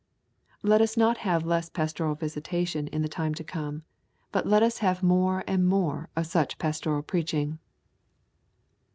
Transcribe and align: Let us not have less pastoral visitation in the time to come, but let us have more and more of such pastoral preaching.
Let 0.63 0.81
us 0.81 0.97
not 0.97 1.19
have 1.19 1.45
less 1.45 1.69
pastoral 1.69 2.15
visitation 2.15 2.87
in 2.87 3.03
the 3.03 3.07
time 3.07 3.35
to 3.35 3.43
come, 3.43 3.83
but 4.31 4.47
let 4.47 4.63
us 4.63 4.79
have 4.79 5.03
more 5.03 5.43
and 5.45 5.63
more 5.67 6.09
of 6.15 6.25
such 6.25 6.57
pastoral 6.57 7.03
preaching. 7.03 7.59